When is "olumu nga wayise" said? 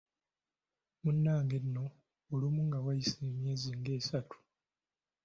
2.33-3.19